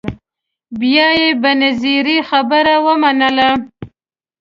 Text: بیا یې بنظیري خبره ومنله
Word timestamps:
بیا 0.79 1.07
یې 1.21 1.29
بنظیري 1.41 2.17
خبره 2.29 2.75
ومنله 2.85 3.49